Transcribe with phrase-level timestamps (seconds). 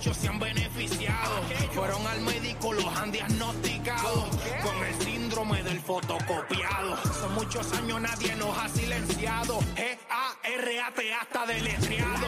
[0.00, 1.42] muchos se han beneficiado.
[1.74, 4.30] Fueron al médico, los han diagnosticado
[4.62, 6.96] con el síndrome del fotocopiado.
[7.20, 9.60] Son muchos años, nadie nos ha silenciado.
[9.76, 12.26] G-A-R-A-T hasta deletreado.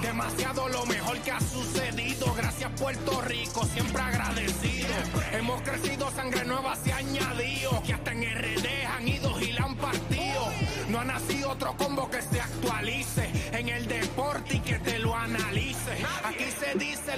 [0.00, 2.32] Demasiado lo mejor que ha sucedido.
[2.32, 4.88] Gracias, Puerto Rico, siempre agradecido.
[5.32, 7.82] Hemos crecido, sangre nueva se ha añadido.
[7.82, 10.48] Que hasta en RD han ido y la han partido.
[10.88, 15.14] No ha nacido otro combo que se actualice en el deporte y que te lo
[15.14, 15.59] analice.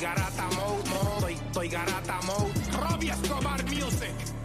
[0.00, 4.39] garata mode, mode, estoy, garata mode, Robbie Escobar Music.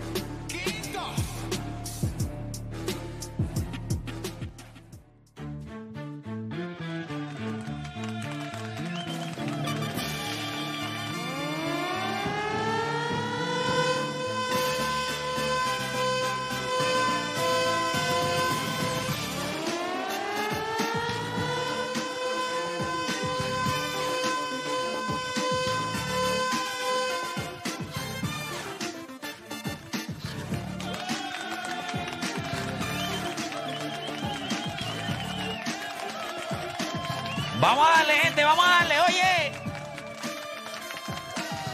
[37.60, 39.52] Vamos a darle, gente, vamos a darle, oye.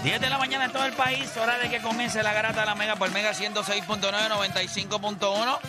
[0.04, 2.66] 10 de la mañana en todo el país, hora de que comience la garata de
[2.66, 5.60] la Mega por Mega 106.9, 95.1.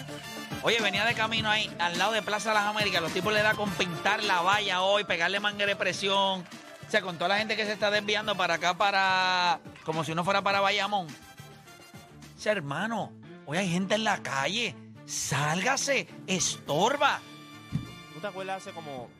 [0.62, 3.02] Oye, venía de camino ahí, al lado de Plaza Las Américas.
[3.02, 6.40] Los tipos le da con pintar la valla hoy, pegarle manguera de presión.
[6.86, 9.60] O sea, con toda la gente que se está desviando para acá, para.
[9.84, 11.08] como si uno fuera para Bayamón.
[11.08, 13.12] O hermano,
[13.46, 14.76] hoy hay gente en la calle.
[15.04, 17.20] Sálgase, estorba.
[18.14, 19.10] ¿Tú te acuerdas hace como,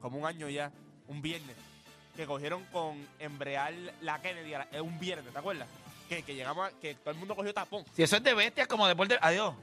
[0.00, 0.70] como un año ya,
[1.06, 1.56] un viernes,
[2.16, 5.68] que cogieron con embrear la Kennedy la- eh, un viernes, ¿te acuerdas?
[6.08, 7.84] Que, que llegamos a, que todo el mundo cogió tapón.
[7.94, 9.18] Si eso es de bestias, como deporte.
[9.20, 9.54] Adiós.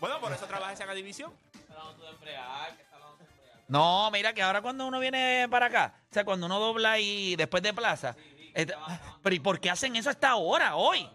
[0.00, 1.32] Bueno, por eso trabajas en la división.
[3.66, 7.36] No, mira que ahora cuando uno viene para acá, o sea, cuando uno dobla y
[7.36, 8.16] después de plaza,
[8.54, 8.74] este,
[9.22, 11.06] pero ¿y por qué hacen eso hasta ahora, hoy?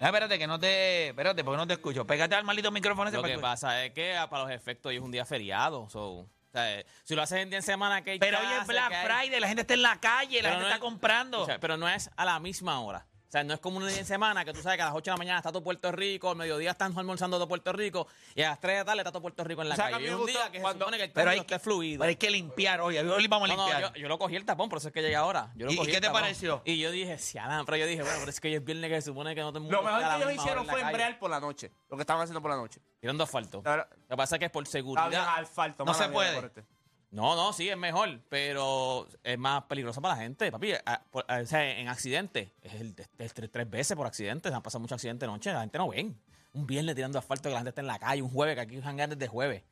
[0.00, 1.10] Ah, espérate, que no te.
[1.10, 2.04] Espérate, porque no te escucho.
[2.04, 4.96] Pégate al maldito micrófono ese Lo que- pasa es que ah, para los efectos hoy
[4.96, 5.88] es un día feriado.
[5.88, 8.46] so, o sea, eh, si lo haces en día en semana que hay Pero hoy
[8.60, 10.80] es Black Friday, la gente está en la calle, la Pero gente no está es-
[10.80, 11.40] comprando.
[11.42, 13.06] o sea, pero no es a la misma hora.
[13.26, 14.94] O sea, no es como un día en semana que tú sabes que a las
[14.94, 18.06] 8 de la mañana está todo Puerto Rico, al mediodía están almorzando todo Puerto Rico
[18.34, 19.86] y a las 3 de la tarde está todo Puerto Rico en la O sea,
[19.86, 20.02] que a calle.
[20.02, 21.54] mí Es me un gustó día que se cuando- supone que el pero, hay que,
[21.54, 22.00] esté fluido.
[22.00, 22.98] pero hay que limpiar hoy.
[22.98, 23.94] Hoy vamos a No, no, limpiar.
[23.94, 25.50] yo, yo lo cogí el tapón, por eso es que llegué ahora.
[25.54, 26.20] Yo lo ¿Y- y cogí qué te tapón.
[26.20, 26.60] pareció?
[26.66, 28.90] Y yo dije, sí, Adán, pero yo dije, bueno, pero es que hoy es viernes
[28.90, 31.40] que se supone que no te Lo mejor que ellos hicieron fue embrear por la
[31.40, 31.72] noche.
[31.88, 32.82] Lo que estaban haciendo por la noche.
[33.02, 33.62] Tirando asfalto.
[33.66, 35.38] Lo que pasa es que es por Está bien seguridad.
[35.40, 35.84] asfalto.
[35.84, 36.64] No mala se mía, puede.
[37.10, 40.72] No, no, sí, es mejor, pero es más peligroso para la gente, papi.
[40.72, 44.06] a- por- a- o sea, en accidentes, es el, es- es tres, tres veces por
[44.06, 46.16] accidentes, han pasado muchos accidentes de noche, la gente no ven.
[46.52, 48.80] Un viernes tirando asfalto que la gente está en la calle, un jueves, que aquí
[48.80, 49.64] jangan desde jueves.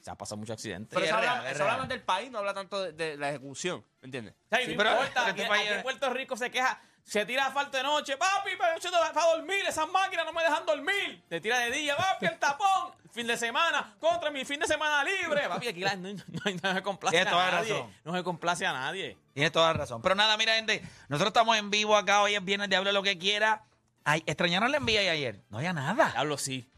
[0.00, 0.88] Se han pasado muchos accidentes.
[0.94, 1.78] Pero eso es habla, eso habla real.
[1.80, 3.84] más del país, no habla tanto de, de la ejecución.
[4.00, 4.34] ¿Me entiendes?
[4.46, 6.36] O sea, y Sí, no pero importa, este aquí, país aquí es- en Puerto Rico
[6.38, 10.32] se queja, se tira asfalto de noche, papi, pero yo para dormir, esas máquinas no
[10.32, 11.22] me dejan dormir.
[11.28, 15.04] Te tira de día, papi, el tapón, fin de semana, contra mi fin de semana
[15.04, 15.48] libre.
[15.48, 16.20] Papi, aquí la- no, no,
[16.62, 17.72] no se complace Tienes toda a la nadie.
[17.74, 17.90] razón.
[18.04, 19.18] No se complace a nadie.
[19.34, 20.00] Tienes toda la razón.
[20.02, 22.22] Pero nada, mira, gente, nosotros estamos en vivo acá.
[22.22, 23.64] Hoy es viernes de Hable lo que quiera.
[24.04, 25.42] Ay, ¿Extrañaron la envía ayer?
[25.50, 26.12] No había nada.
[26.16, 26.68] Hablo sí.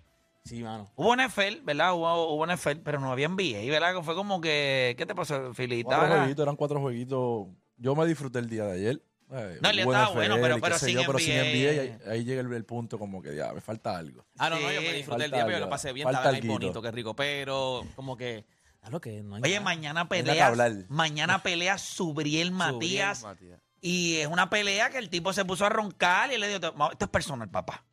[0.45, 0.91] Sí, mano.
[0.97, 1.95] Hubo NFL, ¿verdad?
[1.95, 4.03] Hubo, hubo NFL, pero no había NBA, ¿verdad?
[4.03, 4.95] Fue como que.
[4.99, 5.97] ¿Qué te pasó, Filita?
[5.97, 7.47] Cuatro jueguitos, eran cuatro jueguitos.
[7.79, 9.03] Yo me disfruté el día de ayer.
[9.33, 11.71] Eh, No, el estaba NFL bueno, pero- pero sin yo, pero sin NBA.
[11.73, 14.27] NBA, ahí, ahí llega el, el punto como que ya, me falta algo.
[14.39, 16.47] Ah, no, no, yo me disfruté el día, pero yo lo pasé bien, estaba bien
[16.49, 17.17] bonito, qué rico.
[17.17, 18.45] Pero como que,
[18.91, 19.65] lo que no hay Oye, nada.
[19.65, 20.47] mañana pelea.
[20.47, 20.73] hablar.
[20.89, 23.23] Mañana pelea Subriel Matías.
[23.23, 23.61] Matías.
[23.81, 26.73] Y es una pelea que el tipo se puso a roncar y él le dijo:
[26.77, 27.85] "No, Esto es personal, papá.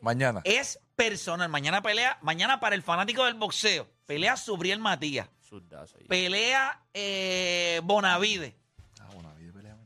[0.00, 0.40] Mañana.
[0.44, 1.48] Es personal.
[1.48, 2.18] Mañana pelea.
[2.22, 3.88] Mañana para el fanático del boxeo.
[4.06, 5.28] Pelea Subriel Matías.
[6.08, 8.56] Pelea eh, Bonavide.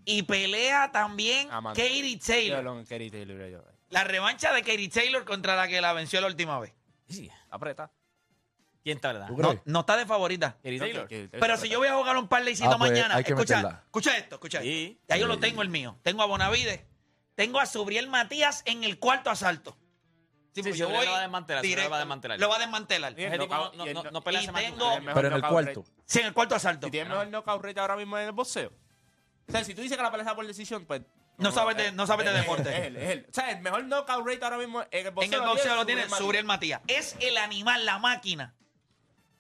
[0.04, 1.81] Y pelea también Amanda.
[1.81, 3.49] Katie Yo Taylor.
[3.50, 3.64] yo.
[3.90, 6.72] La revancha de Katie Taylor contra la que la venció la última vez.
[7.08, 7.31] Sí.
[7.50, 7.90] Apreta.
[8.82, 9.28] ¿Quién está, verdad?
[9.28, 10.56] ¿Tú No, está de favorita.
[10.62, 11.06] Taylor.
[11.08, 13.82] Pero si yo voy a jugar un parlaycito Ah, pues, mañana, escucha, meterla.
[13.84, 14.99] escucha esto, escucha Sí.
[14.99, 15.04] esto.
[15.08, 15.40] Ya yo lo Sí.
[15.40, 15.96] tengo el mío.
[16.02, 16.84] Tengo a Bonavide,
[17.37, 19.76] tengo a Subriel Matías en el cuarto asalto.
[20.55, 22.40] Sí, pues sí, Subriel lo va a desmantelar, Subriel directo, lo va a desmantelar.
[22.40, 23.12] Lo va a desmantelar.
[23.12, 23.25] No, y
[23.94, 25.84] no, no- no pelea tengo- Pero en el cuarto.
[26.05, 26.88] Sí, en el cuarto asalto.
[26.88, 28.72] ¿Y tiene el mejor knockout rate ahora mismo en el boxeo?
[29.49, 31.03] O sea, si tú dices que la pelea está por decisión, pues.
[31.39, 32.71] No sabes de- no sabes de es él, deporte.
[32.71, 33.27] Es él, es él.
[33.31, 35.33] O sea, el mejor knockout rate ahora mismo en el boxeo.
[35.39, 36.81] En el boxeo lo tiene Subriel Matías.
[36.87, 38.55] Es el animal, la máquina.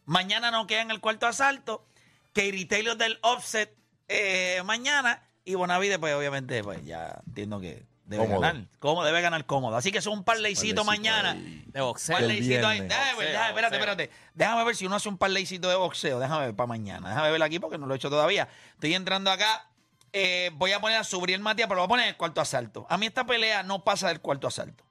[0.04, 1.86] Mañana no queda en el cuarto asalto.
[2.32, 3.74] Katie Taylor del offset
[4.08, 5.22] eh, mañana.
[5.44, 8.40] Y Bonavide, pues obviamente, pues ya entiendo que debe Cómodo.
[8.40, 8.64] ganar.
[8.78, 9.76] Cómo debe ganar cómodo.
[9.76, 11.32] Así que es un parleycito Parleycito mañana.
[11.32, 11.64] ahí.
[11.66, 12.16] De boxeo.
[12.16, 12.40] Ahí.
[12.40, 13.78] Déjame ver, Boxeo, déjame- espérate, boxeo.
[13.78, 14.10] espérate.
[14.34, 16.20] Déjame ver si uno hace un parleycito de boxeo.
[16.20, 17.08] Déjame ver para mañana.
[17.10, 18.48] Déjame ver aquí porque no lo he hecho todavía.
[18.74, 19.68] Estoy entrando acá.
[20.12, 22.40] Eh, voy a poner a Subriel Matías, pero lo voy a poner en el cuarto
[22.40, 22.86] asalto.
[22.90, 24.84] A mí esta pelea no pasa del cuarto asalto.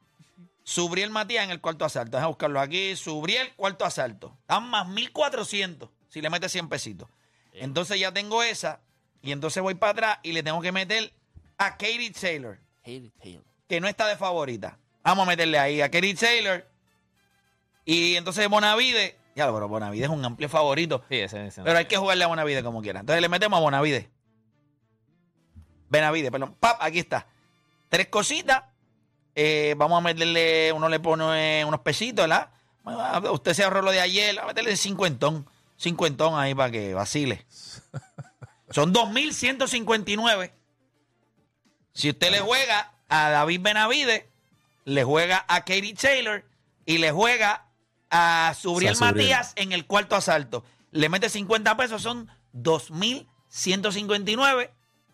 [0.64, 2.18] Subriel Matías en el cuarto asalto.
[2.18, 2.96] Déjame buscarlo aquí.
[2.96, 4.38] Subriel, cuarto asalto.
[4.42, 7.10] Están más 1400 si le metes 100 pesitos.
[7.54, 8.82] Entonces ya tengo esa.
[9.22, 11.14] Y entonces voy para atrás y le tengo que meter
[11.58, 13.44] a Katie Taylor Haley Taylor.
[13.68, 14.80] que no está de favorita.
[15.04, 16.66] Vamos a meterle ahí a Katie Taylor.
[17.86, 19.18] Y entonces Bonavide.
[19.36, 21.04] Ya, pero Bonavide es un amplio favorito.
[21.10, 21.62] Sí, ese, ese.
[21.64, 23.00] Pero hay que jugarle a Bonavide como quiera.
[23.00, 24.10] Entonces le metemos a Bonavide.
[25.92, 26.56] Benavide, perdón.
[26.58, 27.28] Pap, aquí está.
[27.90, 28.64] Tres cositas.
[29.36, 32.50] Eh, vamos a meterle, uno le pone unos pesitos, ¿verdad?
[32.84, 35.46] Bueno, Usted se ahorró lo de ayer, a meterle cincuentón.
[35.78, 37.46] Cincuentón ahí para que vacile.
[38.70, 40.52] Son 2.159.
[41.94, 44.30] Si usted le juega a David Benavide,
[44.86, 46.46] le juega a Katie Taylor
[46.86, 47.66] y le juega
[48.10, 49.16] a Subriel A Subriel.
[49.16, 50.64] Matías en el cuarto asalto.
[50.92, 54.70] Le mete 50 pesos, son 2.159.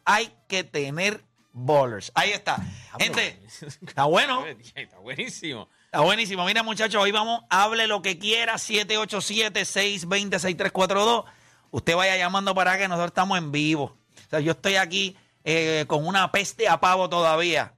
[0.09, 1.21] Hay que tener
[1.51, 2.13] bowlers.
[2.15, 2.65] Ahí está.
[2.97, 3.41] Gente,
[3.85, 4.45] está bueno.
[4.75, 5.67] Está buenísimo.
[5.83, 6.45] Está buenísimo.
[6.45, 11.25] Mira, muchachos, hoy vamos, hable lo que quiera, 787-620-6342.
[11.71, 13.97] Usted vaya llamando para que nosotros estamos en vivo.
[14.15, 17.73] O sea, yo estoy aquí eh, con una peste a pavo todavía.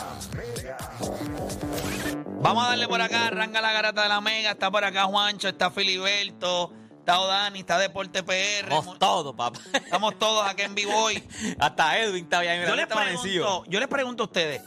[2.41, 4.51] Vamos a darle por acá, arranca la garata de la mega.
[4.51, 8.69] Está por acá Juancho, está Filiberto, está Odani, está Deporte PR.
[8.69, 9.57] Vamos todos, papá.
[9.71, 11.23] Estamos todos aquí en vivo hoy.
[11.59, 12.65] Hasta Edwin está bien.
[12.67, 14.61] Yo les, pregunto, yo les pregunto a ustedes,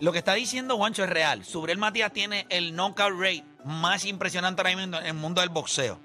[0.00, 1.44] lo que está diciendo Juancho es real.
[1.44, 5.98] Subriel Matías tiene el knockout rate más impresionante ahora mismo en el mundo del boxeo.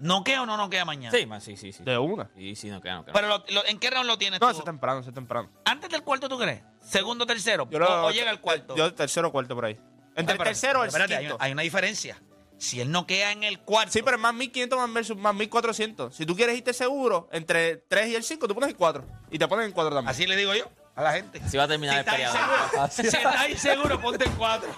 [0.00, 1.16] ¿Noquea o no noquea mañana?
[1.16, 1.72] Sí, sí, sí.
[1.72, 1.84] sí.
[1.84, 2.28] De una.
[2.36, 3.12] Sí, sí, no queda, no queda.
[3.12, 4.50] Pero lo- lo- ¿en qué round lo tienes No, tú?
[4.50, 5.48] eso es temprano, es temprano.
[5.64, 6.62] ¿Antes del cuarto tú crees?
[6.80, 7.68] ¿Segundo, tercero?
[7.70, 8.74] Yo o, lo- o llega al cuarto?
[8.74, 9.78] Yo tercero o cuarto por ahí.
[10.16, 11.36] Entre el tercero o el espérate, hay, quinto.
[11.40, 12.20] hay una diferencia.
[12.58, 13.92] Si él noquea en el cuarto...
[13.92, 16.14] Sí, pero es más 1500 más, versus, más 1400.
[16.14, 19.04] Si tú quieres irte seguro, entre el 3 y el 5, tú pones el 4.
[19.30, 20.08] Y te pones el 4 también.
[20.10, 21.40] Así le digo yo a la gente.
[21.44, 22.40] Así va a terminar si el peleador.
[22.40, 24.68] inseguro, si estás inseguro, ponte el cuatro.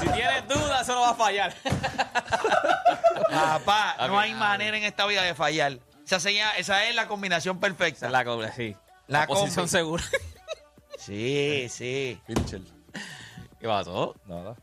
[0.00, 1.54] Si tienes dudas, eso no va a fallar.
[3.30, 5.78] Papá, no hay manera en esta vida de fallar.
[6.06, 8.06] Esa, sería- esa es la combinación perfecta.
[8.06, 8.74] es la cobra, sí.
[9.06, 9.68] La La, posición combi.
[9.68, 10.04] segura.
[10.98, 12.20] Sí, sí.
[12.26, 12.60] Pincher.
[13.60, 14.14] ¿Qué pasó?
[14.26, 14.56] Nada.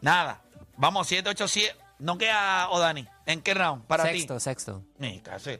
[0.00, 0.40] Nada.
[0.76, 1.76] Vamos, 787.
[1.98, 3.06] No queda Odani.
[3.26, 3.84] ¿En qué round?
[3.86, 4.40] Para Sexto, ti.
[4.40, 4.82] sexto.
[4.98, 5.58] Ni casi.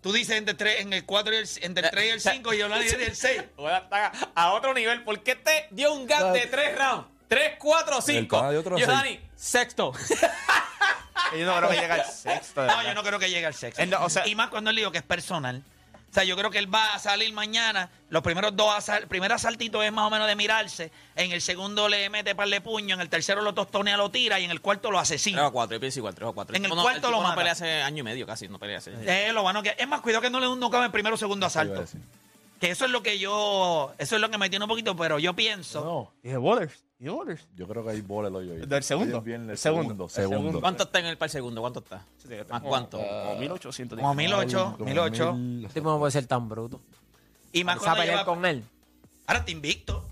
[0.00, 2.54] Tú dices entre, tres, en el 4 y el, entre el 3 y el 5
[2.54, 3.42] y Odani dice el 6.
[3.56, 3.70] Voy
[4.34, 5.04] a otro nivel.
[5.04, 7.06] ¿Por qué te dio un gap de tres rounds?
[7.28, 8.38] Tres, cuatro, cinco.
[8.38, 8.98] pana de otro Yo, seis.
[8.98, 9.92] Dani, sexto.
[11.32, 12.66] Y yo no creo que llegue al sexto.
[12.66, 13.80] No, yo no creo que llegue al sexto.
[13.82, 15.62] Él no- o sea- y más cuando él digo que es personal.
[16.10, 17.88] O sea, yo creo que él va a salir mañana.
[18.08, 20.90] Los primeros dos, asal- el primer asaltito es más o menos de mirarse.
[21.14, 22.96] En el segundo le mete par de puño.
[22.96, 24.40] En el tercero lo tostonea, lo tira.
[24.40, 25.46] Y en el cuarto lo Tres asesina.
[25.46, 26.56] o cuatro, yo pienso igual, tres o cuatro.
[26.56, 27.36] En el tipo no- cuarto tipo lo no mata.
[27.36, 28.92] pelea hace año y medio casi, no pelea hace.
[29.06, 30.90] Eh, lo bueno que es más cuidado que no le dé un knockout en el
[30.90, 31.84] primero o segundo a asalto.
[32.60, 35.18] Que eso es lo que yo, eso es lo que me tiene un poquito, pero
[35.20, 35.84] yo pienso.
[35.84, 36.84] No, de Waters.
[37.00, 37.48] Y de Waters.
[37.56, 38.50] yo creo que hay bola hoy.
[38.50, 38.66] hoy.
[38.66, 39.14] ¿Del segundo?
[39.16, 40.08] Hoy es viernes, El segundo.
[40.08, 40.08] segundo.
[40.10, 40.58] Segundo.
[40.58, 40.60] El.
[40.60, 41.60] ¿Cuánto está en el par segundo?
[41.62, 42.04] ¿Cuánto está?
[42.50, 42.98] ¿Más cuánto?
[42.98, 43.98] Como 1800.
[43.98, 45.32] Como mil ocho, Como mil ocho.
[45.32, 46.80] mil- Este tipo no puede ser tan bruto.
[47.52, 48.64] Y más Vas a cuando pelear lleva- con él.
[49.26, 50.04] Ahora está invicto.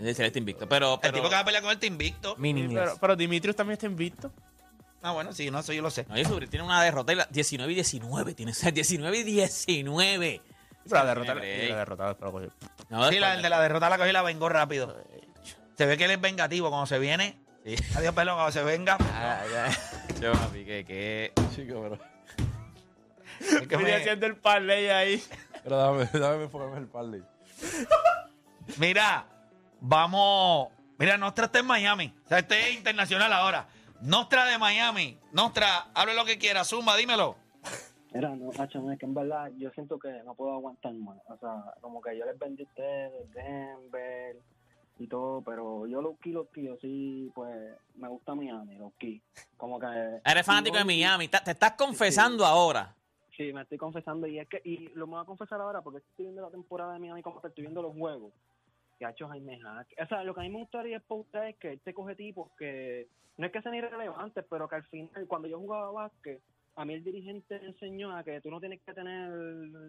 [0.00, 0.68] Es el este invicto.
[0.68, 2.36] Pero, El pero tipo que va a pelear con él está invicto.
[2.36, 4.32] Pero, pero Dimitrios también está invicto.
[5.00, 6.06] Ah, bueno, sí, no, eso yo lo sé.
[6.08, 8.34] No, y sobre- tiene una derrota y la- 19 y 19.
[8.34, 10.40] Tiene o sea, 19 y 19.
[10.84, 11.34] Pero la derrota.
[11.34, 11.70] break.
[11.70, 12.50] La derrota pero cogió.
[12.90, 14.96] No, Sí, la, el de la derrota la cogí y la vengó rápido.
[15.76, 17.38] Se ve que él es vengativo cuando se viene.
[17.64, 17.74] Sí.
[17.96, 18.98] Adiós, pelón, cuando se venga.
[20.20, 21.98] Yo, papi, que, que- Chico, pero.
[23.40, 25.22] Es que me- haciendo el parlay ahí.
[25.62, 27.22] Pero dame, dame enfocarme en el parlay.
[28.78, 29.26] Mira,
[29.80, 30.68] vamos.
[30.98, 32.14] Mira, Nostra está en Miami.
[32.24, 33.66] O sea, este es internacional ahora.
[34.00, 35.18] Nostra de Miami.
[35.32, 36.64] Nostra, hable lo que quiera.
[36.64, 37.36] Zumba, dímelo.
[38.12, 41.16] Mira, no, Hacho, es que en verdad yo siento que no puedo aguantar más.
[41.28, 44.36] O sea, como que yo les vendí a ustedes Denver
[44.98, 48.92] y todo, pero yo los los yo sí, pues me gusta Miami, los
[49.56, 49.86] Como que.
[50.24, 51.28] Eres fanático de Miami.
[51.28, 52.94] Te estás confesando ahora.
[53.36, 55.98] Sí, me estoy confesando y es que, y lo me voy a confesar ahora porque
[55.98, 58.32] estoy viendo la temporada de Miami como que estoy viendo los juegos.
[59.08, 59.96] Hecho Jaime Jaque.
[60.02, 62.50] O sea, lo que a mí me gustaría exportar es que él te coge tipos
[62.56, 66.40] que no es que sean irrelevantes, pero que al final, cuando yo jugaba básquet,
[66.74, 69.30] a mí el dirigente me enseñó a que tú no tienes que tener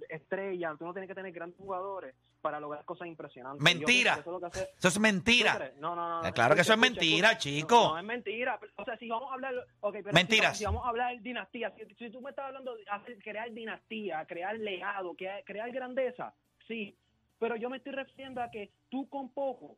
[0.09, 3.63] estrellas, tú no tienes que tener grandes jugadores para lograr cosas impresionantes.
[3.63, 4.13] Mentira.
[4.13, 5.71] eso es lo que hace- Eso es ¿Tú mentira.
[5.79, 6.27] No, no, no.
[6.27, 7.39] Eh, claro que eso es mentira, escucha.
[7.39, 7.75] chico.
[7.75, 8.59] No, no es mentira.
[8.75, 9.53] O sea, si vamos a hablar.
[9.79, 10.51] Okay, pero Mentiras.
[10.53, 13.17] Si, si vamos a hablar de dinastía, si, si tú me estás hablando de hacer-
[13.23, 16.33] crear dinastía, crear legado, crear, crear grandeza,
[16.67, 16.97] sí.
[17.39, 19.77] Pero yo me estoy refiriendo a que tú con poco,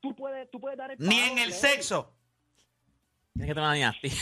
[0.00, 2.12] tú puedes, tú puedes dar el Ni en el sexo.
[3.32, 4.12] Tienes que tener una dinastía.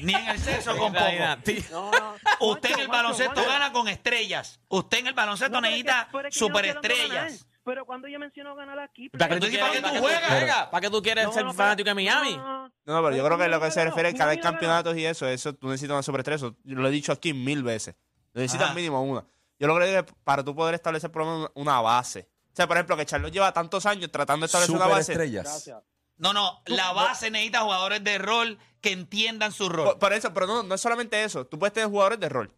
[0.00, 1.06] Ni en el sexo con poco.
[1.06, 1.62] dinastía.
[1.70, 2.14] No, no.
[2.52, 4.60] Usted en el baloncesto gana con estrellas.
[4.68, 7.46] Usted en el baloncesto es que- necesita es que superestrellas.
[7.64, 10.20] Pero cuando yo menciono ganar aquí, ¿Para qué tú Entonces, ¿para qué quieres, tú para
[10.20, 10.66] qué juegas?
[10.68, 12.36] ¿Para qué tú quieres No, ser no, pero- fanático de Miami?
[12.36, 14.52] no, no, pero yo creo que lo que se refiere cada Miami ganó.
[14.52, 16.36] campeonatos y eso, eso tú necesitas una superestrella.
[16.36, 17.96] Eso yo lo he dicho aquí mil veces.
[18.34, 18.74] Necesitas Ajá.
[18.74, 19.24] mínimo una.
[19.58, 22.28] Yo lo que digo es para tú poder establecer por lo menos una base.
[22.52, 25.12] O sea, por ejemplo, que Charlotte lleva tantos años tratando de establecer una base.
[25.12, 25.44] Superestrellas.
[25.44, 25.82] Gracias.
[26.18, 29.84] No, no, la base necesita jugadores de rol que entiendan su rol.
[29.86, 31.46] Por, por eso, pero no, no es solamente eso.
[31.46, 32.52] Tú puedes tener jugadores de rol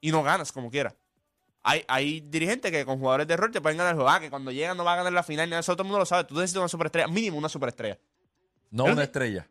[0.00, 0.94] y no ganas como quieras.
[1.64, 4.10] Hay, hay dirigentes que con jugadores de rol te pueden ganar el juego.
[4.10, 5.98] Ah, que cuando llegan no va a ganar la final, ni eso todo el mundo
[6.00, 6.24] lo sabe.
[6.24, 7.98] Tú necesitas una superestrella, mínimo una superestrella.
[8.70, 9.46] No una estrella.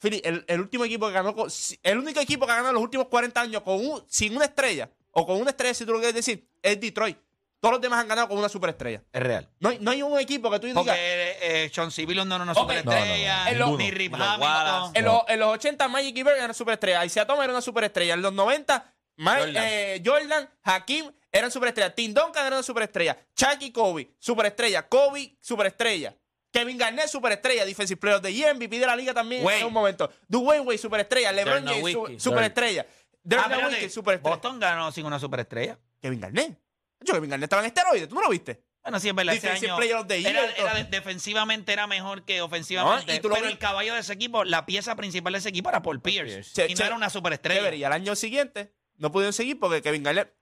[0.00, 1.50] Philly, el, el último equipo que ganó, con-
[1.82, 4.90] el único equipo que ha ganado los últimos 40 años con un- sin una estrella,
[5.12, 7.18] o con una estrella, si tú lo quieres decir, es Detroit.
[7.60, 9.02] Todos los demás han ganado con una superestrella.
[9.12, 9.48] Es real.
[9.60, 10.82] No hay, no hay un equipo que tú digas.
[10.82, 12.58] Porque eh, Sean Civilian no era una Ok.
[12.60, 13.90] superestrella, No, no, no, ni.
[13.90, 14.92] Rip Hamilton.
[14.94, 17.04] En, los, en los 80, Magic y Bird eran superestrellas.
[17.04, 18.14] Isaiah Thomas era una superestrella.
[18.14, 19.54] En los 90, Ma- Jordan.
[19.66, 21.94] eh, Jordan, Hakim eran superestrellas.
[21.94, 23.16] Tim Duncan era una superestrella.
[23.36, 24.88] Chuck y Kobe, superestrella.
[24.88, 26.16] Kobe, superestrella.
[26.50, 27.66] Kevin Garnett, superestrella.
[27.66, 29.60] Defensive Player of the Year, MVP de la liga también Wade.
[29.60, 30.10] en un momento.
[30.26, 31.30] Dwayne Wade, superestrella.
[31.30, 32.20] LeBron Dirk James, su- Nowitzki.
[32.20, 32.86] superestrella.
[33.22, 34.34] Dirk Ah, espérate, Nowitzki, superestrella.
[34.36, 35.78] Boston ganó sin una superestrella.
[36.00, 36.58] Kevin Garnett.
[37.02, 38.08] Yo, Kevin Garnett estaba en esteroides.
[38.08, 38.62] ¿Tú no lo viste?
[38.82, 39.34] Bueno, sí, es verdad.
[39.34, 40.66] Ese año Player of the Year, era, todo.
[40.68, 43.12] era de- defensivamente era mejor que ofensivamente.
[43.12, 45.38] No, y tú lo pero vi- el caballo de ese equipo, la pieza principal de
[45.40, 46.42] ese equipo era Paul Pierce.
[46.52, 47.60] Che- y no che- era una superestrella.
[47.60, 47.76] Chévere.
[47.76, 50.32] Y al año siguiente no pudieron seguir porque Kevin Garnett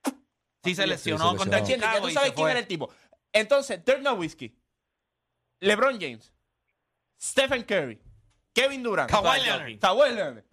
[0.64, 1.74] Sí se lesionó se contra lesionó.
[1.74, 1.80] ¿Entiendes?
[1.80, 2.50] Ya Chicago tú y sabes se quién fue.
[2.52, 2.92] era el tipo.
[3.32, 4.56] Entonces, Dirk Nowitzki,
[5.60, 6.32] LeBron James,
[7.20, 8.00] Stephen Curry,
[8.54, 9.78] Kevin Durant, Kawhi Leonard.
[9.80, 10.44] Kawhi Leonard,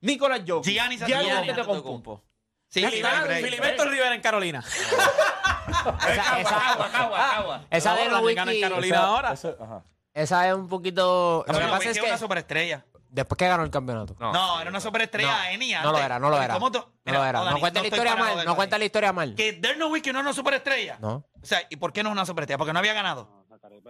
[0.00, 1.72] Nicolas Jokic, Giannis Giannis Antetokounmpo.
[2.12, 2.24] Antetokounmpo.
[2.68, 3.44] Sí, break.
[3.44, 4.64] Filiberto Rivera en Carolina.
[5.68, 9.32] Esa, esa, esa de gana en Carolina Esa- ahora.
[9.32, 9.84] esa- ajá.
[10.14, 11.44] esa es un poquito.
[11.46, 12.84] Lo que no, pasa es es que una superestrella.
[13.08, 14.16] después que ganó el campeonato.
[14.18, 16.54] No, era una superestrella No, Eni no lo era, no lo era.
[16.54, 17.40] ¿Cómo tú- No lo era.
[17.40, 18.44] Dani, No cuenta la historia mal.
[18.44, 19.34] No cuenta la historia mal.
[19.34, 20.96] Que Dirk Nowitzki no era una superestrella.
[21.00, 21.24] No.
[21.42, 22.58] O sea, ¿y por qué no es una superestrella?
[22.58, 23.41] Porque no había ganado.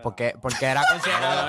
[0.03, 1.49] Porque, porque era considerado.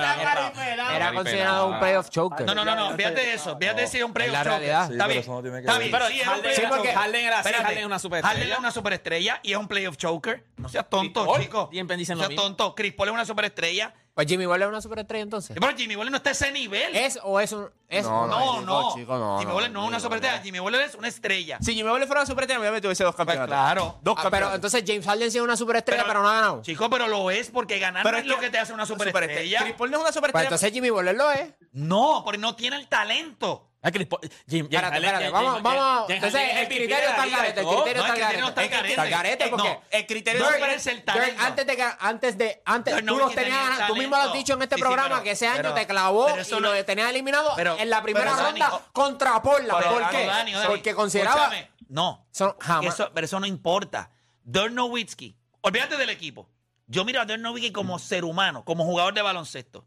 [0.94, 2.46] Era considerado un playoff choker.
[2.46, 2.96] No, no, no, no.
[2.96, 3.56] Fíjate de eso.
[3.58, 4.52] Fíjate de si es un playoff la choker.
[4.58, 4.86] realidad.
[4.86, 5.62] Sí, Está pero bien.
[5.80, 5.90] bien.
[5.92, 6.34] Pero Sí, es un
[6.68, 6.94] porque choker.
[6.94, 7.52] Harden era así.
[7.52, 8.34] Harden es una superestrella.
[8.38, 10.44] Harden es una superestrella y es un playoff choker.
[10.56, 11.70] No seas tonto, chico.
[11.72, 12.74] no seas tonto.
[12.74, 13.94] Chris Paul es una superestrella.
[14.14, 15.56] Pues Jimmy Butler es una superestrella entonces.
[15.60, 16.94] Pero Jimmy Butler no está a ese nivel.
[16.94, 17.68] ¿Es o es un.?
[17.88, 18.94] Es, No, No, no.
[18.94, 20.40] chico, no, Jimmy Butler no es una superestrella.
[20.40, 21.58] Jimmy Butler es una estrella.
[21.60, 23.48] Si Jimmy Butler fuera una superestrella, me hubiera metido ese dos campeonatos.
[23.52, 23.98] claro.
[24.02, 24.30] Dos Ah, campeonatos.
[24.30, 26.62] pero entonces James Harden sí es una superestrella, pero, Pero- no ha ganado.
[26.62, 28.86] Chico, pero lo es porque ganar Pero no es es lo que- te hace una
[28.86, 29.60] superestrella.
[29.62, 30.44] Chris Paul no es una Pues superestrella.
[30.46, 31.48] entonces Jimmy Butler lo es.
[31.72, 33.68] No, porque no tiene el talento.
[33.86, 36.08] Ah, Chris Paul- Jim- Espérate, espérate, vamos, vamos.
[36.10, 37.60] Entonces el criterio está al garete.
[37.60, 38.88] El criterio No, está al no garete.
[38.90, 39.68] Está al garete Eh, porque.
[39.68, 41.42] no, el criterio Dirk es el talento.
[41.42, 44.78] antes de que antes de antes tú los tenías mismo lo has dicho en este
[44.78, 48.68] programa que ese año te clavó y no- lo tenías eliminado en la primera ronda
[48.70, 49.84] Dani, contra Portland.
[49.84, 50.30] ¿Por qué?
[50.66, 51.52] Porque consideraba.
[51.88, 52.26] No.
[52.32, 54.10] Eso, pero eso no importa.
[54.42, 56.48] Dirk Nowitzki, olvídate del equipo.
[56.86, 59.86] Yo miro a Dirk Nowitzki como ser humano, como jugador de baloncesto.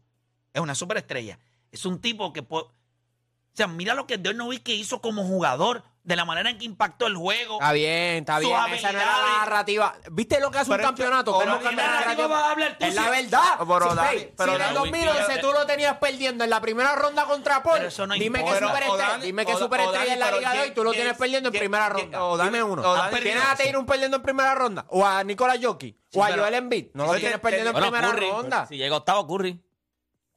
[0.52, 1.38] Es una superestrella.
[1.72, 2.44] Es un tipo que...
[3.58, 7.06] sea, mira lo que Dirk Nowitzki hizo como jugador, de la manera en que impactó
[7.06, 7.56] el juego.
[7.56, 8.56] Está bien, está bien.
[8.72, 9.94] Esa no era la narrativa.
[10.10, 11.32] ¿Viste lo que hace un que- campeonato?
[11.32, 13.42] ¿Cómo cambia la narrativa vas a hablar tú Es la verdad.
[13.58, 16.60] Pero Si, Dani, pero si en el Dani, 2011 tú lo tenías perdiendo en la
[16.62, 20.30] primera ronda contra Paul, Pero eso no dime que superestrella, dime que superestrella en la
[20.30, 22.44] liga de hoy, tú lo tienes perdiendo en primera ronda.
[22.44, 22.82] dime uno.
[22.82, 24.86] Dani- ¿Tienes a Tatum perdiendo en primera ronda?
[24.88, 25.94] ¿O a Nicolás Jokic?
[26.14, 26.86] ¿O a Joel Embiid?
[26.94, 28.66] No lo tienes perdiendo en primera ronda.
[28.66, 29.60] Si llega octavo, Curry.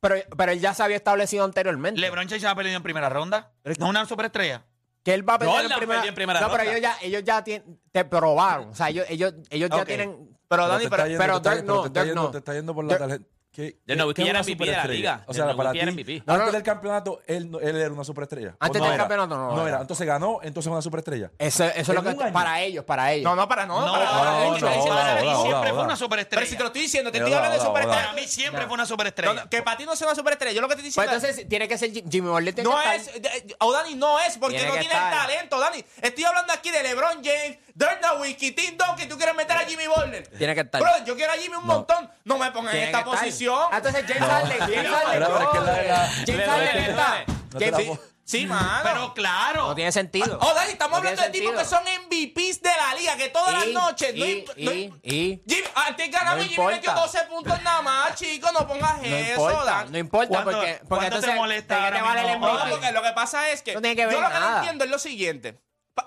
[0.01, 2.01] Pero, pero él ya se había establecido anteriormente.
[2.01, 3.51] LeBron James se ha perdido en primera ronda.
[3.63, 4.65] No es una superestrella.
[5.03, 6.72] que él va a perder Jordan en primera, perdió en primera No, pero ronda.
[6.77, 8.70] ellos ya, ellos ya tienen, te probaron.
[8.70, 9.86] O sea, ellos, ellos, ellos ya Ok.
[9.86, 10.38] tienen.
[10.48, 12.22] Pero te Dani, está pero, yendo- pero te está- Dirk no, te está Dirk yendo-
[12.24, 12.31] no.
[12.31, 13.25] te está yendo por la Dirk- tarjeta.
[13.53, 14.98] ¿Qué- Dirk Nowitzki qué es era MVP de la superestrella?
[15.17, 15.24] liga.
[15.27, 16.24] O sea, Dirk para Nowitzki era ti, MVP.
[16.25, 16.51] No, antes no.
[16.53, 18.55] del campeonato, él, no- él era una superestrella.
[18.60, 19.03] Antes ¿O del era?
[19.03, 19.70] campeonato, no, no No era.
[19.72, 19.81] era.
[19.81, 21.31] Entonces ganó, entonces una superestrella.
[21.38, 22.31] Eso, eso es lo que.
[22.31, 23.25] Para ellos, para ellos.
[23.29, 23.86] no, no, para no.
[23.86, 26.39] No, para, no, no, no, no, siempre fue una superestrella.
[26.39, 28.01] Pero si te lo estoy diciendo, te estoy hablando de superestrella.
[28.08, 29.34] Para mí siempre fue una No, superestrella.
[29.43, 30.55] no, que para ti no sea una superestrella.
[30.55, 32.63] Yo lo que te estoy Pues diciendo entonces tiene que ser Jim- Jimmy Butler.
[32.63, 33.12] No que es,
[33.60, 35.84] o Dani, no es, porque no que tiene el talento, Dani.
[36.01, 40.28] Estoy hablando aquí de LeBron James, Nowitzki, Tim Duncan, tú quieres meter a Jimmy Butler.
[40.38, 40.82] Tiene que estar.
[40.82, 41.74] Bro, yo quiero a Jimmy un No.
[41.74, 42.10] montón.
[42.24, 43.20] No me pongan en Tiene esta que estar.
[43.25, 43.60] posición.
[43.72, 45.12] Ah, Entonces James Harden, James Harden.
[45.12, 47.24] Pero, es que la- la- James Harden le está.
[47.54, 48.80] No te James- la sí, puedo- Sí, mano.
[48.84, 49.68] Pero claro.
[49.70, 50.38] No tiene sentido.
[50.42, 51.82] Oh, Dani, estamos No hablando de tipos que sentido.
[51.82, 54.16] son MVPs de la liga, que todas las Y- noches.
[54.16, 57.01] no y- imp- no y- imp- y- Jimmy, antes ganamos No y Jimmy metió importa.
[57.01, 58.50] 12 puntos nada más, chico.
[58.54, 59.92] No pongas No eso, importa, Dani.
[59.92, 62.28] no importa ¿Cuánto- porque, porque cuánto te entonces molesta ¿de qué ahora te vale el
[62.28, 62.48] mismo?
[62.48, 62.70] No, MVP?
[62.72, 64.58] porque lo que pasa es que, No tiene que ver yo lo que no nada.
[64.60, 65.60] entiendo es lo siguiente.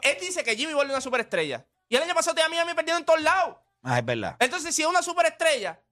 [0.02, 1.66] Él dice que Jimmy Butler es una superestrella.
[1.88, 3.56] Y el año pasado tenía a Miami perdiendo en todos lados.
[3.82, 4.36] Ah, es verdad.
[4.38, 5.82] Entonces, si es una superestrella,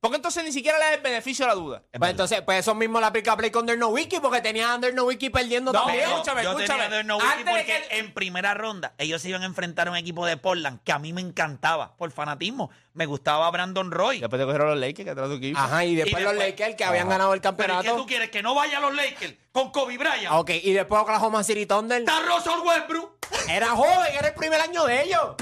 [0.00, 1.82] ¿por qué entonces ni siquiera le da el beneficio de la duda?
[1.92, 4.78] Es Pues entonces, pues eso mismo la aplica Play con Dirk Nowitzki porque tenía a
[4.78, 6.04] Dirk Nowitzki perdiendo No, también.
[6.04, 6.84] pero- escúchame, yo escúchame.
[6.88, 9.90] tenía a Antes de porque que- en primera ronda ellos se iban a enfrentar a
[9.90, 12.70] un equipo de Portland que a mí me encantaba por fanatismo.
[12.94, 14.18] Me gustaba Brandon Roy.
[14.20, 15.58] Después te cogieron los Lakers, que trae tu equipo.
[15.58, 17.96] Ajá, y después Y los Lakers que habían ganado el Pero ¿y qué campeonato.
[17.96, 18.30] tú quieres?
[18.30, 20.26] ¿Que no vaya a los Lakers con Kobe Bryant?
[20.30, 22.00] Ah, Ok, y después Oklahoma City Thunder.
[22.00, 23.16] ¿Está Russell Westbrook?
[23.48, 25.34] Era joven, era el primer año de ellos.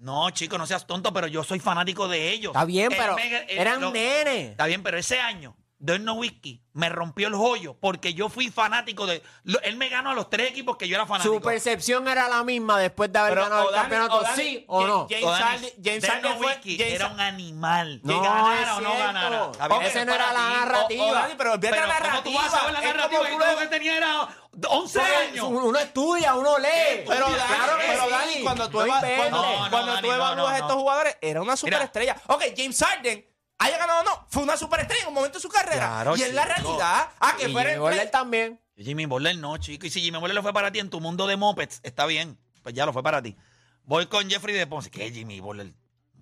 [0.00, 2.52] No, chico, no seas tonto, pero yo soy fanático de ellos.
[2.52, 3.16] Está bien, El pero
[3.48, 4.50] eran lo- nenes.
[4.52, 9.22] Está bien, pero ese año, Nowitzki me rompió el joyo porque yo fui fanático de...
[9.44, 11.34] lo- él me ganó a los tres equipos que yo era fanático.
[11.34, 14.22] Su percepción era la misma después de haber Pero, ganado o el Dani- campeonato, o
[14.22, 15.06] Dani- ¿sí o Ja- no?
[15.08, 18.00] James O Dani, Harden- James Dirk Harden fue- Nowitzki James era un animal.
[18.04, 18.98] No, que ganara es o no cierto.
[19.06, 19.50] ganara.
[19.52, 20.54] Está Ok, bien, esa es no era para la ti.
[20.54, 21.04] narrativa.
[21.04, 22.42] O- o Dani, pero olvídate la ¿cómo tú narrativa.
[22.42, 23.20] vas a saber la Es como narrativa?
[23.20, 24.28] tú Y lo- tú lo que tenía era
[24.68, 25.46] 11 años.
[25.48, 27.04] Uno estudia, uno lee.
[27.06, 28.10] Pero, Mira, Dani, claro pero sí.
[28.10, 30.74] Dani, cuando tú, No eva- cuando, No, no, cuando Dani, tú evalúas no, a estos
[30.74, 32.16] jugadores, era una superestrella.
[32.26, 33.26] Ok, James Harden,
[33.58, 35.76] haya ganado o no, fue una superestrella en un momento de su carrera.
[35.78, 37.08] Claro, y es la realidad.
[37.20, 38.60] Ah, que Y fuera Jimmy Butler también.
[38.76, 39.86] Jimmy Butler no, chico.
[39.86, 42.38] Y si Jimmy Butler lo fue para ti en tu mundo de mopeds, está bien.
[42.62, 43.36] Pues ya lo fue para ti.
[43.84, 44.90] Voy con Jeffrey de Ponce.
[44.90, 45.72] ¿Qué Jimmy Butler?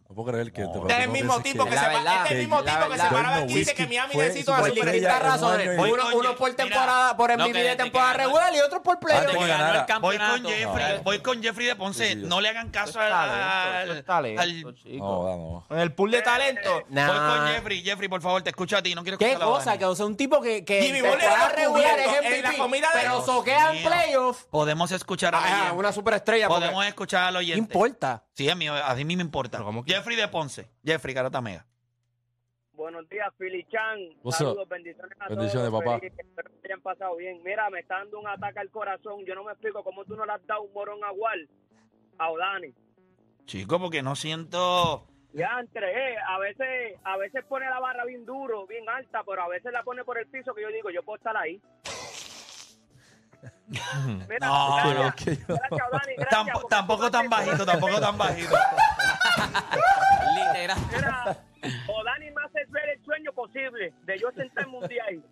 [0.09, 0.62] No puedo creer que...
[0.62, 2.38] No, te- Este es el mismo piensas tipo que, La se verdad, este es el
[2.38, 3.11] mismo la tipo que se verdad.
[3.12, 6.14] paraba aquí y dice que Miami fue necesita una superestrella año y- Uno, Voy con
[6.14, 8.55] uno Jeff- por mira, temporada, por no, MVP que de desde que temporada ganó- regular
[8.55, 9.31] y otro por Antes playoff.
[9.33, 9.99] que ganó el ganara.
[10.01, 10.49] Voy con campeonato.
[10.49, 12.07] Jeffrey, voy con Jeffrey de Ponce.
[12.09, 14.03] Sí, sí, yo no le hagan caso al, al-.
[14.87, 15.66] No, no.
[15.68, 16.85] En el pool de talento.
[16.88, 17.07] Nah.
[17.09, 17.83] Voy con Jeffrey.
[17.83, 18.94] Jeffrey, por favor, te escucho a ti.
[18.94, 19.77] No quiero ¿Qué escuchar a cosa?
[19.79, 22.27] Que o sea, un tipo que, que Jimmy en Butler temporada era regular es cubierto
[22.29, 23.88] en la MVP, comida de pero los- soquea en Mío.
[23.90, 24.47] playoffs.
[24.51, 25.73] Podemos escuchar al Ah, oyente.
[25.77, 26.49] una superestrella.
[26.49, 27.61] porque- Podemos escuchar al ¿Qué oyente.
[27.61, 28.23] importa?
[28.38, 29.59] Sí, a mí, a mí me importa.
[29.59, 30.70] Pero ¿cómo que- Jeffrey de Ponce.
[30.85, 31.66] Jeffrey, Garata Mega.
[32.74, 33.98] Buenos días, Philly Chan.
[34.31, 35.85] Saludos, bendiciones a Bendiciones, todos.
[35.85, 35.98] papá.
[36.07, 37.42] Espero que hayan pasado bien.
[37.44, 39.24] Mira, me está dando un ataque al corazón.
[39.27, 41.48] Yo no me explico cómo tú no le has dado un morón a Wal,
[42.18, 42.72] a Odani.
[43.46, 45.05] Chico, porque no siento.
[45.33, 49.42] Ya entre, eh, a veces, a veces pone la barra bien duro, bien alta, pero
[49.42, 51.61] a veces la pone por el piso que yo digo, yo puedo estar ahí.
[53.68, 58.55] Mira, No, gracias, yo- gracias, Tampo- tampoco tan bajito, tampoco tan bajito.
[60.35, 60.79] Literal.
[60.94, 61.37] Mira,
[61.88, 65.22] Odani me hace ver el sueño posible de yo sentarme un día ahí.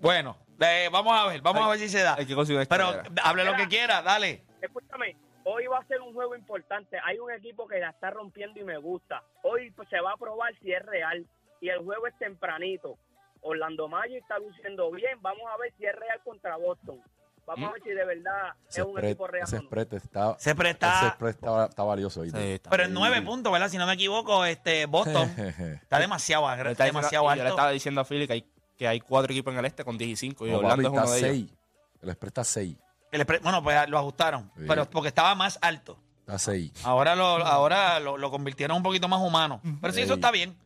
[0.00, 2.14] Bueno, eh, vamos a ver, vamos a ver si se da.
[2.18, 4.44] Hay que conseguir una Pero hable lo que quiera, dale.
[4.60, 6.98] Escúchame, hoy va a ser un juego importante.
[7.04, 9.22] Hay un equipo que la está rompiendo y me gusta.
[9.42, 11.26] Hoy pues, se va a probar si es real.
[11.60, 12.98] Y el juego es tempranito.
[13.40, 15.20] Orlando Magic está luciendo bien.
[15.22, 17.00] Vamos a ver si es real contra Boston.
[17.46, 19.46] Vamos a ver si de verdad Ese es un spread, equipo real.
[19.52, 19.58] no.
[19.60, 20.36] spread está...
[20.38, 21.16] Se presta.
[21.28, 22.20] está, está valioso.
[22.20, 22.40] ¿oíste?
[22.40, 23.68] Sí, está Pero en nueve puntos, ¿verdad?
[23.68, 25.28] Si no me equivoco, este Boston
[25.82, 27.54] está demasiado, está estaba demasiado y yo le alto.
[27.54, 30.10] estaba diciendo a Philly que hay, que hay cuatro equipos en el este con 10
[30.10, 31.48] y 5 y No, Orlando es uno está de ellos.
[31.50, 31.58] 6.
[32.02, 32.76] El spread está 6.
[33.12, 34.64] El spre- Bueno, pues lo ajustaron, Sí.
[34.66, 35.98] pero porque estaba más alto.
[36.20, 36.72] Está 6.
[36.84, 39.60] Ahora lo, ahora lo, lo convirtieron un poquito más humano.
[39.80, 40.18] Pero sí, eso Ey.
[40.18, 40.56] está bien.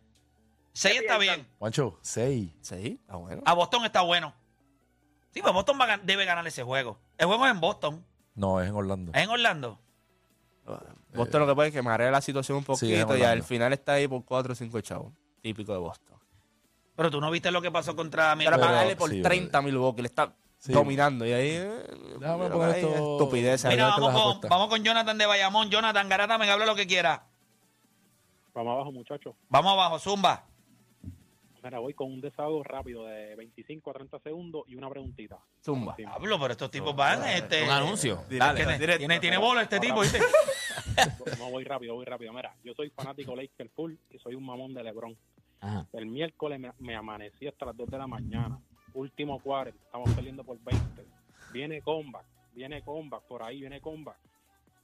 [0.73, 1.45] Seis está bien.
[1.59, 2.51] Juancho, 6.
[2.61, 3.43] Sí, está bueno.
[3.45, 4.33] A Boston está bueno.
[5.33, 6.99] Sí, pues Boston va a gan- debe ganar ese juego.
[7.19, 8.05] El juego es en Boston.
[8.35, 9.13] No, es en Orlando.
[9.15, 9.79] Es en Orlando.
[11.15, 13.29] Boston lo que puede es que marea la situación un Sí, es poquito y Orlando.
[13.29, 15.13] al final está ahí por 4 o 5 chavos.
[15.41, 16.17] Típico de Boston.
[16.97, 19.63] Pero tú no viste lo que pasó contra Pero Pero- para darle por sí, 30
[19.63, 20.73] mil Milwaukee, le está Sí.
[20.73, 21.49] dominando y ahí...
[21.51, 21.85] eh,
[22.19, 23.65] Déjame poner ahí, esto- Estupidez.
[23.65, 24.51] Mira, Mira, Ayúdate vamos las con, apuestas.
[24.51, 25.71] vamos con Jonathan de Bayamón.
[25.71, 27.25] Jonathan, Garata, me habla lo que quiera.
[28.55, 29.35] Vamos abajo, muchachos.
[29.49, 30.45] Vamos abajo, Zumba.
[31.63, 35.39] Mira, voy con un desahogo rápido de 25 a 30 segundos y una preguntita.
[35.65, 35.97] Zumba.
[36.07, 37.27] Hablo, pero estos tipos van.
[37.29, 38.25] Este, Un anuncio.
[38.31, 40.19] Dale, tiene, tiene, tiene bola este tipo, ¿viste?
[41.39, 42.33] No, voy rápido, voy rápido.
[42.33, 45.17] Mira, yo soy fanático Lakers full y soy un mamón de LeBron.
[45.61, 45.87] Ajá.
[45.93, 48.59] El miércoles me, me amanecí hasta las 2 de la mañana.
[48.95, 51.05] Último cuarto, estamos perdiendo por 20.
[51.53, 54.17] Viene comeback, viene comeback, por ahí viene comeback.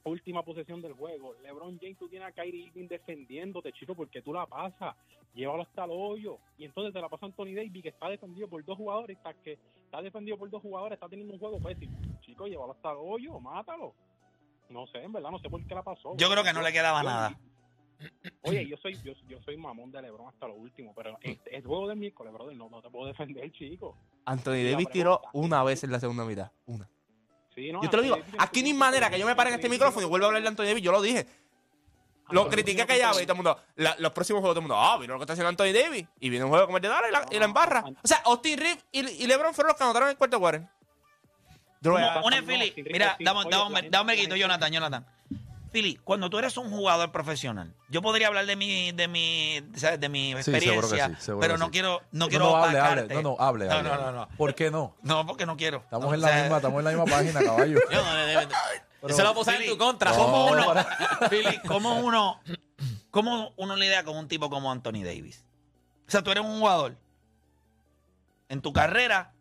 [0.05, 1.35] Última posesión del juego.
[1.43, 4.95] LeBron James, tú tienes a Kyrie Irving defendiéndote, chico, porque tú la pasas.
[5.35, 6.39] Llévalo hasta el hoyo.
[6.59, 9.17] Y entonces te la pasa Anthony Davis, que está defendido por dos jugadores.
[9.17, 11.97] Está, que está defendido por dos jugadores, está teniendo un juego pésimo.
[12.21, 13.95] Chico, llévalo hasta el hoyo, mátalo.
[14.71, 16.17] No sé, en verdad, no sé por qué la pasó.
[16.17, 17.39] Yo creo que no le quedaba Yo- nada.
[18.43, 21.65] Oye, yo soy, yo, yo soy mamón de LeBron hasta lo último, pero el, el
[21.65, 23.97] juego del miércoles, brother, no, no te puedo defender, chico.
[24.27, 26.51] Anthony Y Davis tiró una vez en la segunda mitad.
[26.67, 26.89] Una.
[27.55, 29.57] Sí, no, Yo te lo digo, aquí no hay manera que yo me pare en
[29.57, 30.83] este micrófono y vuelva a hablar de Anthony Davis.
[30.83, 31.25] Yo lo dije.
[32.31, 33.61] Lo tiene vez y todo el mundo.
[33.77, 34.77] la- los próximos juegos, todo el mundo.
[34.81, 36.07] Ah, mira lo que está haciendo Anthony Davis.
[36.21, 37.85] Y viene un juego como el de Dallas y la, y la embarra.
[38.03, 40.63] O sea, Austin Reeves y, y LeBron fueron los que anotaron en el cuarto quarter.
[40.63, 40.69] A-
[41.83, 41.93] No,
[42.25, 43.51] Una no, Philly, sin mira, dame, Oye,
[43.91, 45.07] la gente- Jonathan, Jonathan.
[45.71, 49.99] Philly, cuando tú eres un jugador profesional, yo podría hablar de mi, de mi, ¿sabes?
[50.01, 51.71] de mi Sí, seguro que experiencia, sí, seguro pero que no sí.
[51.73, 52.91] quiero, no No, quiero no, hable, hable.
[53.03, 53.15] opacarte.
[53.15, 54.29] No, no, hable, No, hable, no, no, no.
[54.37, 54.95] ¿Por qué no?
[55.03, 55.79] No, porque no quiero.
[55.79, 57.79] Estamos No, en o la sea, misma, estamos en la misma página, caballo.
[57.91, 58.49] Yo no, de- de-
[59.05, 60.13] Pero- Eso lo usar en tu contra.
[60.13, 60.75] ¿Cómo uno,
[61.31, 62.41] Philly, cómo uno,
[63.11, 65.45] cómo uno lidia con un tipo como Anthony Davis?
[66.07, 66.97] O sea, tú eres un jugador.
[68.49, 69.33] En tu carrera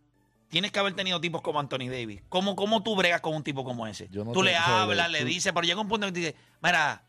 [0.49, 2.21] tienes que haber tenido tipos como Anthony Davis.
[2.29, 4.07] ¿Cómo, cómo tú bregas con un tipo como ese?
[4.11, 6.13] Yo no tú le o sea, hablas, tú- le dices, pero llega un punto en
[6.13, 7.03] que te dices, mira,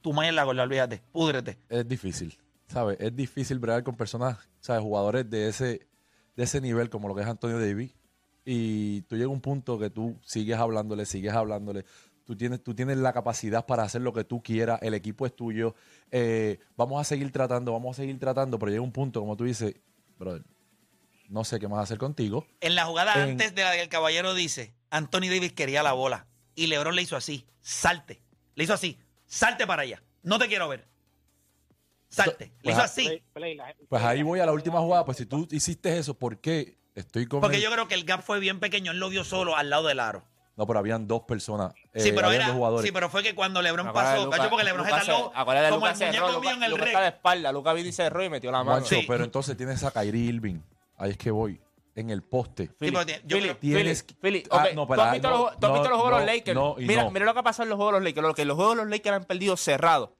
[0.00, 1.58] tu madre es la gorda, olvídate, púdrete.
[1.68, 2.96] es difícil, ¿sabes?
[3.00, 4.82] Es difícil bregar con personas, ¿sabes?
[4.82, 5.86] Jugadores de ese,
[6.36, 7.92] de ese nivel como lo que es Antonio Davis.
[8.52, 11.84] Y tú llegas a un punto que tú sigues hablándole, sigues hablándole.
[12.24, 14.80] Tú tienes, tú tienes la capacidad para hacer lo que tú quieras.
[14.82, 15.76] El equipo es tuyo.
[16.10, 18.58] eh, vamos a seguir tratando, vamos a seguir tratando.
[18.58, 19.76] Pero llega un punto, como tú dices,
[20.18, 20.42] brother,
[21.28, 22.44] no sé qué más hacer contigo.
[22.60, 25.92] En la jugada En- antes de la que el caballero dice, Anthony Davis quería la
[25.92, 26.26] bola.
[26.56, 28.20] Y LeBron le hizo así, salte.
[28.56, 30.02] Le hizo así, salte para allá.
[30.24, 30.88] No te quiero ver.
[32.08, 32.46] Salte.
[32.46, 33.04] Le Pues hizo a- así.
[33.04, 35.04] Play- play, la- Pues ahí voy a la última jugada.
[35.04, 38.04] Pues si tú hiciste eso, ¿por qué estoy con Porque el- yo creo que el
[38.04, 38.92] gap fue bien pequeño.
[38.92, 40.22] Él lo vio solo al lado del aro.
[40.56, 41.72] No, pero habían dos personas.
[41.94, 42.86] Sí, eh, pero habían era, dos jugadores.
[42.86, 45.32] sí, pero fue que cuando LeBron Acuérdate, pasó, Luka- cacho, porque LeBron se Luka tardó
[45.34, 47.52] acuérdate de como el muñeco cerró, en el Luka está de espalda.
[47.52, 48.70] Luca y cerró y metió la mano.
[48.72, 49.04] Juancho, Sí.
[49.08, 50.60] pero entonces tienes a Kyrie Irving.
[50.98, 51.60] Ahí es que voy.
[51.96, 52.66] En el poste.
[52.66, 55.12] Sí, pero tiene- yo Philly, creo- Tienes Philly, Philly, Ah, ok, no, tú pero has
[55.12, 56.54] visto no, los, tú has visto no, los juegos de no, los Lakers.
[56.54, 57.10] no y mira, no.
[57.10, 58.26] mira lo que ha pasado en los juegos de los Lakers.
[58.28, 60.10] Lo que los juegos de los Lakers han perdido cerrados.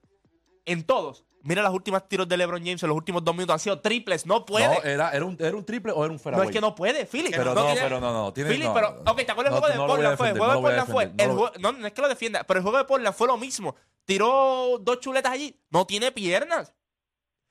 [0.65, 1.25] En todos.
[1.43, 3.53] Mira los últimos tiros de LeBron James en los últimos dos minutos.
[3.53, 4.25] Han sido triples.
[4.25, 4.67] No puede.
[4.67, 6.47] No, era, era, un, era un triple o era un No, fairway.
[6.47, 7.31] es que no puede, Philly.
[7.31, 8.33] Pero no, tiene- pero no, no.
[8.33, 9.11] Tiene, Philly, no, pero, no.
[9.11, 10.17] ok, ¿te acuerdas No, el juego de no Portland?
[10.17, 12.01] Fue, el juego no de Portland fue, el no lo- juego- no, no es que
[12.01, 13.75] lo defienda, pero el juego de Portland fue lo mismo.
[14.05, 16.73] Tiró dos chuletas allí, no tiene piernas.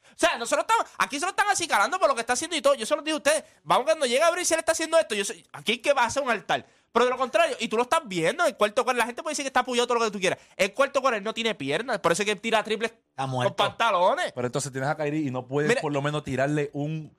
[0.04, 2.60] O sea, nosotros estamos, aquí se lo están acicalando por lo que está haciendo y
[2.60, 2.74] todo.
[2.74, 3.44] Yo se lo digo a ustedes.
[3.62, 5.14] Vamos cuando llega a Brice, él está haciendo esto.
[5.14, 6.66] Yo soy, aquí hay que va a hacer un altar.
[6.92, 9.32] Pero de lo contrario, y tú lo estás viendo, el cuarto cuarto, la gente puede
[9.32, 10.38] decir que está apoyado todo lo que tú quieras.
[10.56, 14.32] El cuarto cuarto él no tiene piernas, por eso es que tira triples con pantalones.
[14.32, 17.16] Pero entonces tienes a Kyrie y no puedes Mira- por lo menos tirarle un,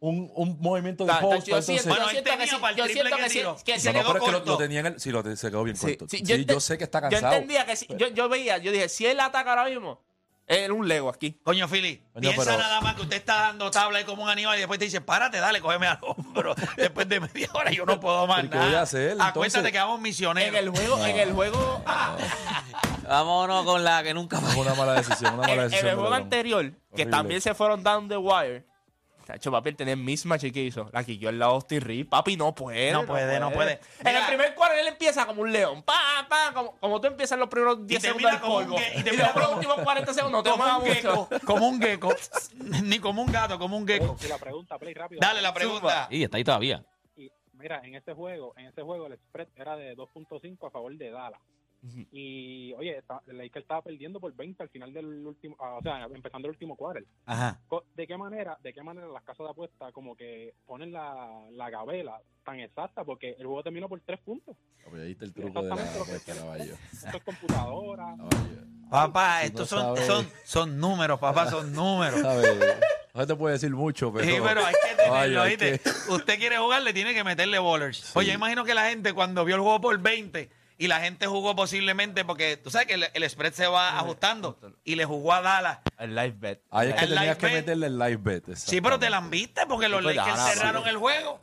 [0.00, 1.46] un, un movimiento de post.
[1.48, 3.56] yo siento- Bueno, yo él siento que tenía sí, yo siento que que sí, tiró.
[3.64, 5.00] que Se no, no, quedó pero es que lo, tenía en el.
[5.00, 6.06] Sí, lo, se quedó bien Sí, corto.
[6.10, 7.32] sí, yo yo, sé que está Yo cansado.
[7.34, 10.00] entendía que si, yo, yo veía, yo dije, si él ataca ahora mismo,
[10.46, 11.40] es un Lego aquí.
[11.44, 14.28] Coño, Philly, Coño, piensa pero- nada más que usted está dando tabla ahí como un
[14.30, 16.54] animal y después te dice, párate, dale, cógeme al hombro.
[16.76, 18.68] después de media hora yo no puedo más ¿Pero qué nada.
[18.68, 19.28] voy a hacer, entonces?
[19.30, 20.48] Acuérdate que vamos misioneros.
[20.50, 21.84] En el juego, en el juego,
[23.08, 25.88] Vámonos con la que nunca Es una mala decisión, una en, mala en decisión.
[25.88, 26.22] el juego LeBron.
[26.22, 27.10] anterior, que Horrible.
[27.10, 28.64] también se fueron down the wire.
[29.32, 30.90] Tacho, papi, él tenía el mismatch que hizo.
[30.92, 32.06] La al lado de Austin Reeves.
[32.06, 32.92] Papi, no puede.
[32.92, 33.80] No puede, no puede.
[34.00, 34.26] En el Mira.
[34.26, 35.82] primer cuarto él empieza como un león.
[35.82, 38.94] Pa, pa, como, como tú empiezas los primeros 10 termina segundos del como polvo.
[38.94, 41.28] y Y, termina después los como- últimos 40 segundos no te como muevas un mucho.
[41.30, 42.14] gecko, como un gecko.
[42.84, 44.16] Ni como un gato, como un gecko.
[44.22, 45.20] Y la pregunta, play rápido.
[45.20, 46.08] Dale la pregunta.
[46.10, 46.84] Y está ahí todavía.
[47.16, 50.94] Y mira, en ese juego, en ese juego el spread era de 2.5 a favor
[50.94, 51.40] de Dallas.
[52.12, 55.82] Y oye, está- el Lakers estaba perdiendo por 20 al final del último, ah, o
[55.82, 57.04] sea, empezando el último quarter.
[57.26, 57.60] Ajá.
[57.96, 61.70] ¿De qué manera, de qué manera las casas de apuestas como que ponen la, la
[61.70, 63.04] gabela tan exacta?
[63.04, 64.56] Porque el juego terminó por tres puntos.
[64.84, 66.74] Papi, ahí está el truco de la Exactamente lo que apuesta, caballo.
[66.92, 68.16] Esto es computadora.
[68.90, 72.20] Papá, estos no son, son, son números, papá, son números.
[73.14, 74.26] No se te puede decir mucho, pero.
[74.26, 75.78] Sí, pero hay que tenerlo, ¿viste?
[75.78, 78.14] que- Usted quiere jugar, le tiene que meterle bowlers.
[78.14, 80.50] Oye, yo imagino que la gente cuando vio el juego por 20
[80.82, 84.58] y la gente jugó posiblemente, porque tú sabes que el, el spread se va ajustando
[84.82, 85.78] y le jugó a Dallas.
[85.98, 86.62] El live bet.
[86.70, 87.54] Ahí es que El tenías live que bet.
[87.54, 88.54] meterle el live bet.
[88.56, 90.88] Sí, pero te la han viste porque los pues, Lakers Dallas, cerraron sí.
[90.90, 91.40] el juego.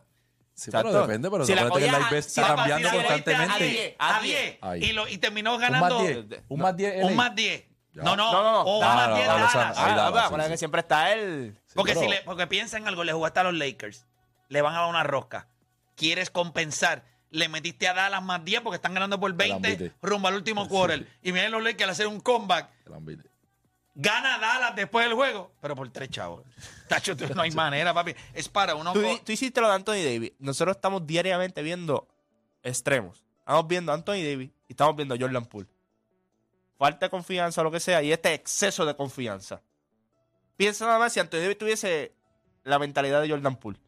[0.54, 1.08] Sí, pero Exacto.
[1.08, 3.14] depende, pero Si la acuérdate que el live bet si está la cambiando cogías a
[3.14, 3.64] constantemente.
[3.64, 4.58] a 10, A a 10.
[4.62, 4.84] Ahí.
[4.84, 6.42] Y, lo, y terminó Un ganando más 10.
[6.50, 6.96] Un más 10.
[7.04, 7.16] un LA.
[7.16, 7.66] más 10.
[7.94, 8.04] Ya.
[8.04, 8.74] No, no, No, no, no.
[8.76, 9.78] un Dallas, más 10 no, Dallas, Dallas.
[9.78, 10.54] Ahí Ah, daba, ah, sí, acuérdate sí.
[10.54, 11.58] que siempre está él.
[11.76, 14.06] Porque, si le, porque piensa en algo, le jugaste a los Lakers,
[14.50, 15.48] le van a dar una rosca.
[15.96, 19.68] Quieres compensar, le metiste a Dallas más 10 porque están ganando por Te la 20
[19.74, 19.96] envite.
[20.02, 21.08] rumbo al último quarter.
[21.22, 22.70] Y miren los Lakers al hacer un comeback.
[23.96, 26.44] Gana Dallas después del juego, pero por tres chavos.
[26.88, 28.14] Tacho, tú- no hay manera, papi.
[28.34, 28.94] Es para uno.
[28.94, 30.32] Tú, tú hiciste lo de Anthony Davis.
[30.40, 32.08] Nosotros estamos diariamente viendo
[32.64, 33.24] extremos.
[33.40, 35.68] Estamos viendo a Anthony Davis y estamos viendo a Jordan Poole.
[36.78, 39.62] Falta de confianza o lo que sea y este exceso de confianza.
[40.56, 42.14] Piensa nada más si Anthony Davis tuviese
[42.64, 43.80] la mentalidad de Jordan Poole.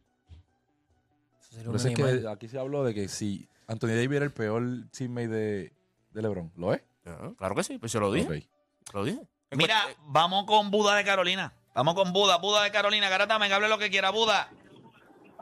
[1.64, 4.62] Por eso es que aquí se habló de que si Anthony Davis era el peor
[4.90, 5.72] teammate de,
[6.10, 6.82] de LeBron, ¿lo es?
[7.36, 8.48] Claro que sí, pues yo lo dije.
[8.92, 9.20] Lo dije.
[9.50, 11.52] Mira, vamos con Buda de Carolina.
[11.74, 13.08] Vamos con Buda, Buda de Carolina.
[13.08, 14.50] Garata, me hable lo que quiera, Buda.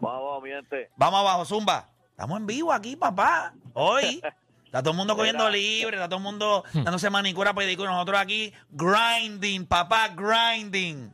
[0.00, 0.90] Vamos, mi gente.
[0.96, 1.90] Vamos abajo, Zumba.
[2.10, 3.54] Estamos en vivo aquí, papá.
[3.74, 4.22] Hoy.
[4.70, 7.90] Está todo el mundo cogiendo libre, está todo el mundo dándose manicura, pedicura.
[7.90, 11.12] Nosotros aquí grinding, papá, grinding.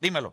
[0.00, 0.32] Dímelo.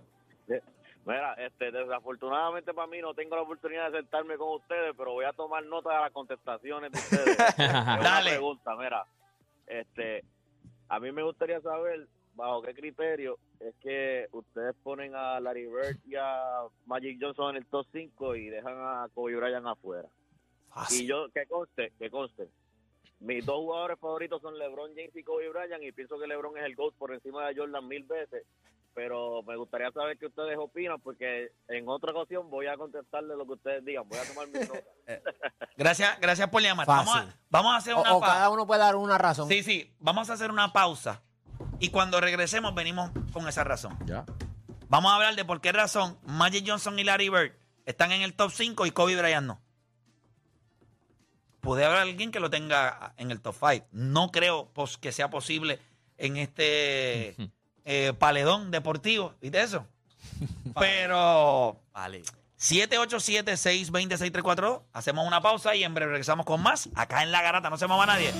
[1.06, 5.26] Mira, este, desafortunadamente para mí no tengo la oportunidad de sentarme con ustedes, pero voy
[5.26, 7.38] a tomar nota de las contestaciones de ustedes.
[7.58, 8.30] Es una Dale.
[8.32, 9.06] pregunta, mira,
[9.66, 10.24] este,
[10.90, 15.98] a mí me gustaría saber bajo qué criterio es que ustedes ponen a Larry Bird
[16.06, 20.08] y a Magic Johnson en el top 5 y dejan a Kobe Bryant afuera.
[20.90, 22.48] Y yo, que conste, que conste,
[23.20, 26.64] mis dos jugadores favoritos son LeBron James y Kobe Bryant y pienso que LeBron es
[26.64, 28.46] el GOAT por encima de Jordan mil veces,
[28.94, 33.46] pero me gustaría saber qué ustedes opinan porque en otra ocasión voy a contestarle lo
[33.46, 34.80] que ustedes digan, voy a tomar mi nota.
[35.78, 36.86] Gracias, gracias por llamar.
[36.86, 37.14] Fácil.
[37.14, 38.34] Vamos a, vamos a hacer O, una o pausa.
[38.36, 39.48] cada uno puede dar una razón.
[39.50, 41.22] Sí, sí, vamos a hacer una pausa.
[41.80, 43.98] Y cuando regresemos, venimos con esa razón.
[44.06, 44.26] Ya.
[44.90, 47.54] Vamos a hablar de por qué razón Magic Johnson y Larry Bird
[47.86, 49.62] están en el top 5 y Kobe Bryant no.
[51.62, 53.88] Puede haber alguien que lo tenga en el top 5.
[53.92, 55.80] No creo pos- que sea posible
[56.18, 57.36] en este
[57.86, 59.36] eh, paledón deportivo.
[59.42, 59.86] ¿Viste eso?
[60.80, 61.80] Pero.
[61.94, 62.24] Vale.
[62.60, 64.82] 787-620-6342.
[64.94, 66.90] Hacemos una pausa y en breve regresamos con más.
[66.96, 67.70] Acá en La Garata.
[67.70, 68.32] No se mueva nadie.